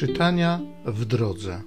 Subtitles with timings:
[0.00, 1.62] Czytania w drodze.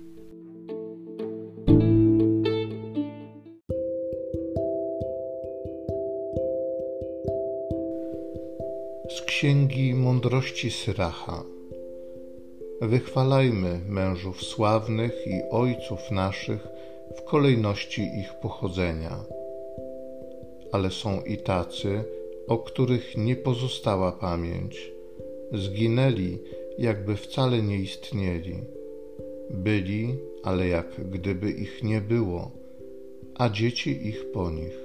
[9.10, 11.44] Z księgi mądrości Syracha.
[12.81, 16.68] Wychwalajmy mężów sławnych i ojców naszych
[17.18, 19.23] w kolejności ich pochodzenia.
[20.72, 22.04] Ale są i tacy,
[22.48, 24.91] o których nie pozostała pamięć.
[25.52, 26.39] Zginęli,
[26.77, 28.55] jakby wcale nie istnieli.
[29.50, 32.52] Byli, ale jak gdyby ich nie było,
[33.36, 34.80] a dzieci ich po nich.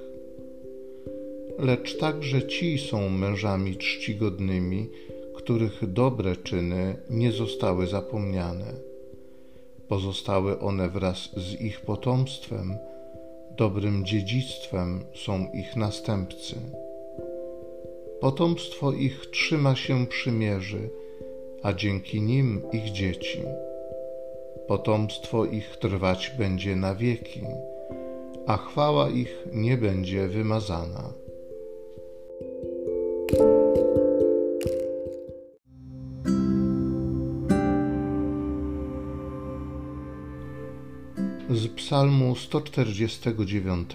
[1.58, 4.90] Lecz także ci są mężami czcigodnymi,
[5.36, 8.74] których dobre czyny nie zostały zapomniane.
[9.88, 12.76] Pozostały one wraz z ich potomstwem,
[13.56, 16.54] dobrym dziedzictwem są ich następcy.
[18.20, 20.90] Potomstwo ich trzyma się przymierzy,
[21.62, 23.42] a dzięki nim ich dzieci.
[24.66, 27.42] Potomstwo ich trwać będzie na wieki,
[28.46, 31.12] a chwała ich nie będzie wymazana.
[41.50, 43.90] Z Psalmu 149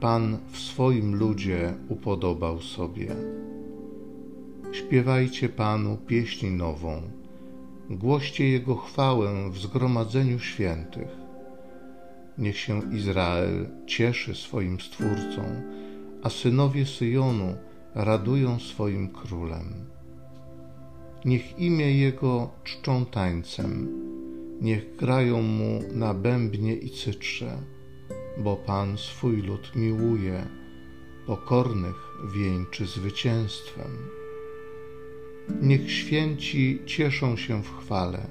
[0.00, 3.16] Pan w swoim ludzie upodobał sobie.
[4.72, 7.02] Śpiewajcie Panu pieśń nową,
[7.90, 11.08] głoście Jego chwałę w zgromadzeniu świętych.
[12.38, 15.62] Niech się Izrael cieszy swoim Stwórcą,
[16.22, 17.56] a synowie Syjonu
[17.94, 19.74] radują swoim królem.
[21.24, 23.88] Niech imię Jego czczą tańcem,
[24.60, 27.58] niech grają mu na bębnie i cytrze,
[28.38, 30.46] bo Pan swój lud miłuje,
[31.26, 31.96] pokornych
[32.34, 34.17] wieńczy zwycięstwem.
[35.68, 38.26] Niech święci cieszą się w chwale,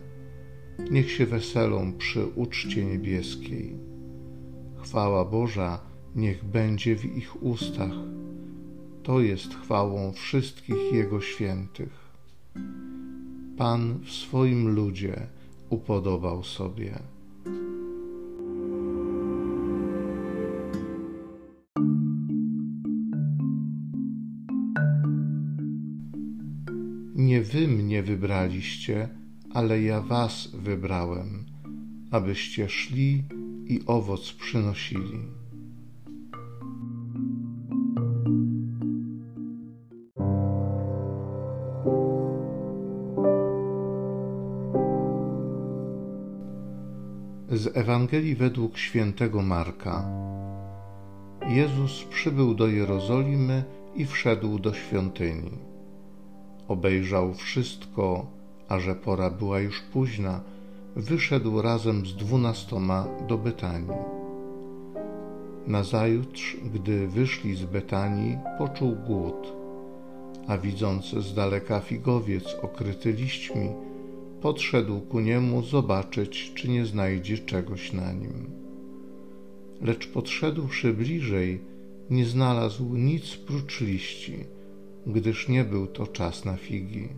[0.91, 3.73] niech się weselą przy uczcie niebieskiej.
[4.77, 5.79] Chwała Boża
[6.15, 7.93] niech będzie w ich ustach.
[9.03, 12.09] To jest chwałą wszystkich Jego świętych.
[13.57, 15.27] Pan w swoim ludzie
[15.69, 16.99] upodobał sobie.
[27.17, 29.09] Nie wy mnie wybraliście,
[29.53, 31.45] ale ja was wybrałem,
[32.11, 33.23] abyście szli
[33.65, 35.19] i owoc przynosili.
[47.51, 50.09] Z Ewangelii według świętego Marka.
[51.49, 53.63] Jezus przybył do Jerozolimy
[53.95, 55.66] i wszedł do świątyni
[56.67, 58.25] obejrzał wszystko,
[58.67, 60.41] a że pora była już późna,
[60.95, 63.97] wyszedł razem z dwunastoma do Betanii.
[65.67, 69.53] Nazajutrz, gdy wyszli z Betanii, poczuł głód,
[70.47, 73.69] a widząc z daleka figowiec okryty liśćmi,
[74.41, 78.51] podszedł ku niemu zobaczyć, czy nie znajdzie czegoś na nim.
[79.81, 81.61] Lecz podszedłszy bliżej,
[82.09, 84.56] nie znalazł nic prócz liści
[85.07, 87.09] gdyż nie był to czas na figi.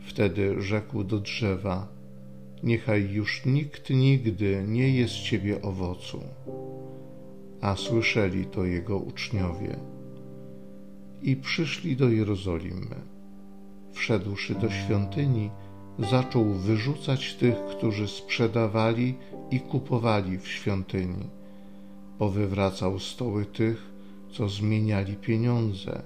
[0.00, 1.88] Wtedy rzekł do drzewa:
[2.62, 6.20] Niechaj już nikt nigdy nie je z ciebie owocu.
[7.60, 9.76] A słyszeli to jego uczniowie.
[11.22, 12.96] I przyszli do Jerozolimy.
[13.92, 15.50] Wszedłszy do świątyni,
[15.98, 19.14] zaczął wyrzucać tych, którzy sprzedawali
[19.50, 21.30] i kupowali w świątyni.
[22.18, 23.92] Powywracał stoły tych,
[24.32, 26.02] co zmieniali pieniądze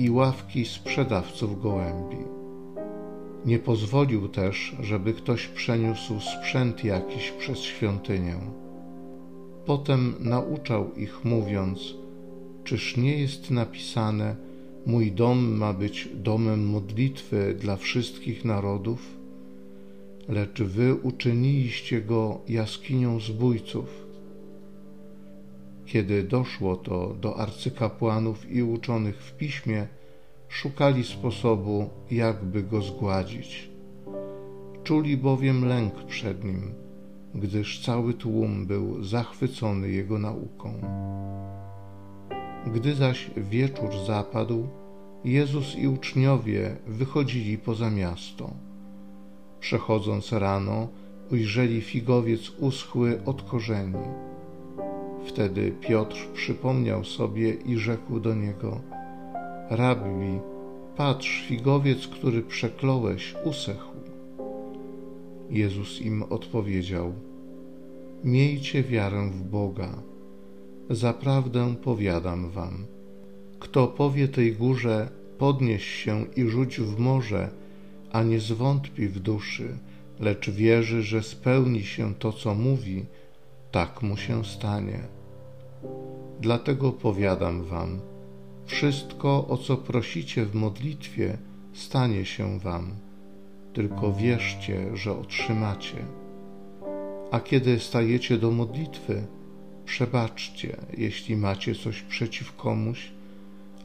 [0.00, 2.16] i ławki sprzedawców gołębi.
[3.46, 8.36] Nie pozwolił też, żeby ktoś przeniósł sprzęt jakiś przez świątynię.
[9.66, 11.94] Potem nauczał ich, mówiąc:
[12.64, 14.36] Czyż nie jest napisane,
[14.86, 19.18] Mój dom ma być domem modlitwy dla wszystkich narodów?
[20.28, 24.06] Lecz wy uczyniliście go jaskinią zbójców.
[25.86, 29.86] Kiedy doszło to do arcykapłanów i uczonych w piśmie,
[30.50, 33.70] szukali sposobu, jakby go zgładzić.
[34.84, 36.74] Czuli bowiem lęk przed nim,
[37.34, 40.74] gdyż cały tłum był zachwycony jego nauką.
[42.74, 44.68] Gdy zaś wieczór zapadł,
[45.24, 48.50] Jezus i uczniowie wychodzili poza miasto.
[49.60, 50.88] Przechodząc rano,
[51.32, 54.04] ujrzeli figowiec uschły od korzeni
[55.26, 58.80] Wtedy Piotr przypomniał sobie i rzekł do niego:
[59.70, 60.40] Rabbi,
[60.96, 63.92] patrz, figowiec, który przekląłeś, usechł.
[65.50, 67.12] Jezus im odpowiedział:
[68.24, 70.02] Miejcie wiarę w Boga.
[70.90, 72.86] Zaprawdę powiadam wam,
[73.58, 77.50] kto powie tej górze, podnieś się i rzuć w morze,
[78.12, 79.78] a nie zwątpi w duszy,
[80.20, 83.06] lecz wierzy, że spełni się to, co mówi,
[83.70, 85.00] tak mu się stanie.
[86.40, 88.00] Dlatego powiadam wam,
[88.70, 91.38] wszystko, o co prosicie w modlitwie,
[91.72, 92.90] stanie się wam.
[93.72, 95.96] Tylko wierzcie, że otrzymacie.
[97.30, 99.26] A kiedy stajecie do modlitwy,
[99.84, 103.12] przebaczcie, jeśli macie coś przeciw komuś,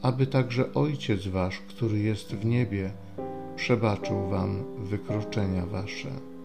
[0.02, 2.90] aby także Ojciec Wasz, który jest w niebie,
[3.56, 6.35] przebaczył Wam wykroczenia Wasze.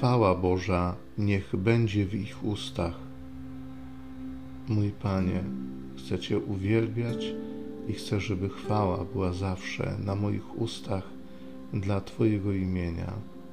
[0.00, 2.98] Chwała Boża niech będzie w ich ustach.
[4.68, 5.44] Mój Panie,
[5.98, 7.34] chcę Cię uwielbiać
[7.88, 11.04] i chcę, żeby chwała była zawsze na moich ustach
[11.72, 13.12] dla Twojego imienia.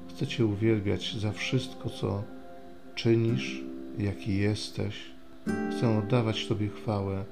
[0.10, 2.24] Chcę Cię uwielbiać za wszystko, co
[2.96, 3.62] czynisz,
[3.98, 4.96] jaki jesteś.
[5.72, 7.26] Chcę oddawać Tobie chwałę,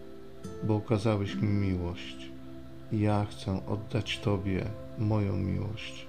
[0.64, 2.30] bo okazałeś mi miłość.
[2.92, 4.66] Ja chcę oddać Tobie
[4.98, 6.08] moją miłość,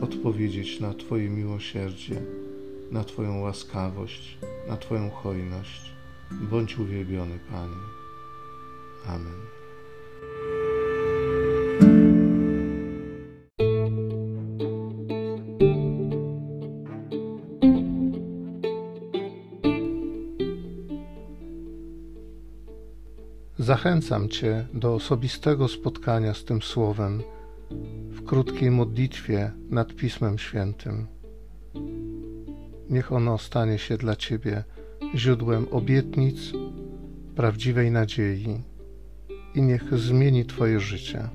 [0.00, 2.22] odpowiedzieć na Twoje miłosierdzie,
[2.90, 5.92] na Twoją łaskawość, na Twoją hojność.
[6.50, 7.76] Bądź uwielbiony, Panie.
[9.06, 9.52] Amen.
[23.58, 27.22] Zachęcam Cię do osobistego spotkania z tym Słowem
[28.32, 31.06] krótkiej modlitwie nad Pismem Świętym.
[32.90, 34.64] Niech ono stanie się dla Ciebie
[35.14, 36.52] źródłem obietnic,
[37.36, 38.60] prawdziwej nadziei
[39.54, 41.28] i niech zmieni Twoje życie.